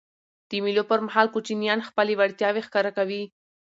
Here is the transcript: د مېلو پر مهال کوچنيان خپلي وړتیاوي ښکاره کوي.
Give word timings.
د 0.49 0.51
مېلو 0.63 0.83
پر 0.89 0.99
مهال 1.07 1.27
کوچنيان 1.33 1.79
خپلي 1.87 2.13
وړتیاوي 2.15 2.61
ښکاره 2.67 2.91
کوي. 2.97 3.23